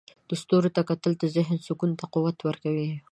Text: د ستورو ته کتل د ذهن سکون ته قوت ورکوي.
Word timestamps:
د 0.29 0.31
ستورو 0.41 0.69
ته 0.75 0.81
کتل 0.89 1.13
د 1.19 1.23
ذهن 1.35 1.57
سکون 1.67 1.91
ته 1.99 2.05
قوت 2.13 2.37
ورکوي. 2.43 2.89